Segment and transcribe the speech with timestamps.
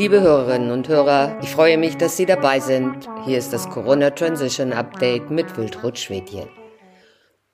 [0.00, 3.06] Liebe Hörerinnen und Hörer, ich freue mich, dass Sie dabei sind.
[3.26, 6.48] Hier ist das Corona Transition Update mit Wildrut Schwedien.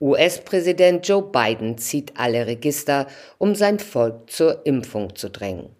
[0.01, 5.71] US-Präsident Joe Biden zieht alle Register, um sein Volk zur Impfung zu drängen.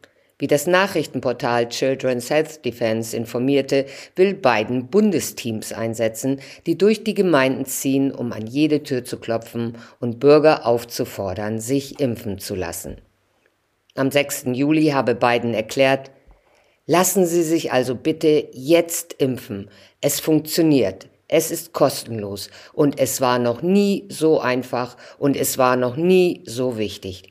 [0.41, 7.67] Wie das Nachrichtenportal Children's Health Defense informierte, will Biden Bundesteams einsetzen, die durch die Gemeinden
[7.67, 12.97] ziehen, um an jede Tür zu klopfen und Bürger aufzufordern, sich impfen zu lassen.
[13.95, 14.47] Am 6.
[14.53, 16.11] Juli habe Biden erklärt,
[16.87, 19.69] Lassen Sie sich also bitte jetzt impfen.
[20.01, 21.09] Es funktioniert.
[21.29, 26.45] Es ist kostenlos und es war noch nie so einfach und es war noch nie
[26.47, 27.25] so wichtig.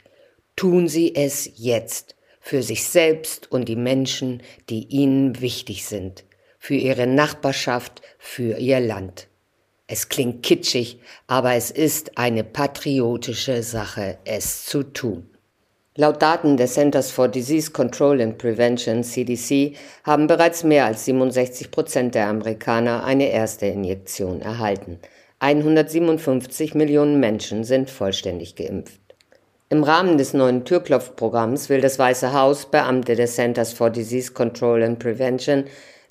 [0.58, 6.26] Tun Sie es jetzt für sich selbst und die Menschen, die Ihnen wichtig sind,
[6.60, 9.30] für Ihre Nachbarschaft, für Ihr Land.
[9.88, 15.30] Es klingt kitschig, aber es ist eine patriotische Sache, es zu tun.
[15.98, 21.72] Laut Daten des Centers for Disease Control and Prevention CDC haben bereits mehr als 67
[21.72, 25.00] Prozent der Amerikaner eine erste Injektion erhalten.
[25.40, 29.00] 157 Millionen Menschen sind vollständig geimpft.
[29.70, 34.84] Im Rahmen des neuen Türklopfprogramms will das Weiße Haus Beamte des Centers for Disease Control
[34.84, 35.64] and Prevention,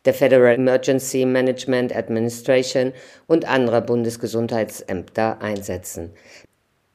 [0.07, 2.95] der Federal Emergency Management Administration
[3.27, 6.15] und anderer Bundesgesundheitsämter einsetzen.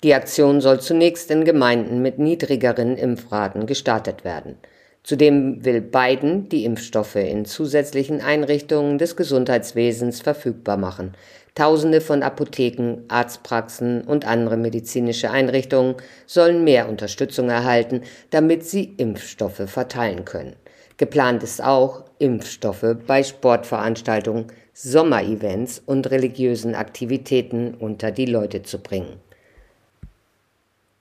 [0.02, 4.56] Die Aktion soll zunächst in Gemeinden mit niedrigeren Impfraten gestartet werden.
[5.04, 11.16] Zudem will Biden die Impfstoffe in zusätzlichen Einrichtungen des Gesundheitswesens verfügbar machen.
[11.54, 19.64] Tausende von Apotheken, Arztpraxen und andere medizinische Einrichtungen sollen mehr Unterstützung erhalten, damit sie Impfstoffe
[19.66, 20.56] verteilen können.
[20.96, 29.20] Geplant ist auch, Impfstoffe bei Sportveranstaltungen, Sommerevents und religiösen Aktivitäten unter die Leute zu bringen.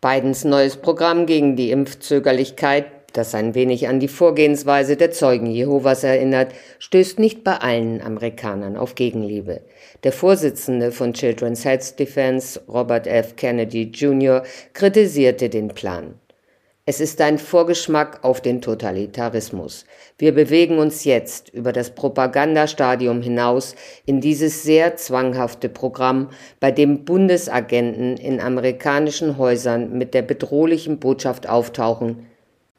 [0.01, 6.05] Bidens neues Programm gegen die Impfzögerlichkeit, das ein wenig an die Vorgehensweise der Zeugen Jehovas
[6.05, 9.63] erinnert, stößt nicht bei allen Amerikanern auf Gegenliebe.
[10.05, 13.35] Der Vorsitzende von Children's Health Defense, Robert F.
[13.35, 16.15] Kennedy Jr., kritisierte den Plan.
[16.91, 19.85] Es ist ein Vorgeschmack auf den Totalitarismus.
[20.17, 23.75] Wir bewegen uns jetzt über das Propagandastadium hinaus
[24.07, 31.47] in dieses sehr zwanghafte Programm, bei dem Bundesagenten in amerikanischen Häusern mit der bedrohlichen Botschaft
[31.47, 32.27] auftauchen,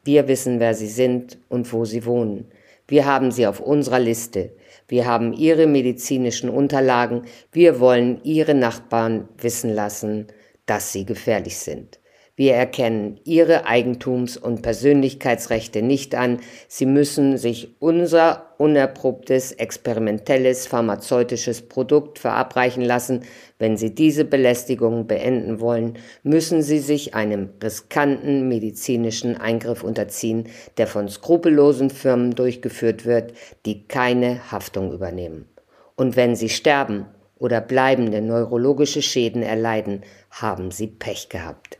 [0.02, 2.50] wir wissen, wer sie sind und wo sie wohnen.
[2.88, 4.50] Wir haben sie auf unserer Liste.
[4.88, 7.26] Wir haben ihre medizinischen Unterlagen.
[7.52, 10.26] Wir wollen ihre Nachbarn wissen lassen,
[10.66, 11.99] dass sie gefährlich sind.
[12.40, 16.40] Wir erkennen ihre Eigentums- und Persönlichkeitsrechte nicht an.
[16.68, 23.24] Sie müssen sich unser unerprobtes, experimentelles, pharmazeutisches Produkt verabreichen lassen.
[23.58, 30.86] Wenn sie diese Belästigung beenden wollen, müssen sie sich einem riskanten medizinischen Eingriff unterziehen, der
[30.86, 33.34] von skrupellosen Firmen durchgeführt wird,
[33.66, 35.46] die keine Haftung übernehmen.
[35.94, 37.04] Und wenn sie sterben
[37.36, 41.79] oder bleibende neurologische Schäden erleiden, haben sie Pech gehabt.